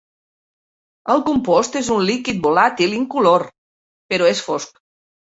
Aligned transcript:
El 1.15 1.19
compost 1.25 1.75
és 1.81 1.91
un 1.95 2.01
líquid 2.09 2.39
volàtil 2.45 2.95
incolor, 3.01 3.45
però 4.15 4.31
és 4.31 4.41
fosc. 4.47 4.81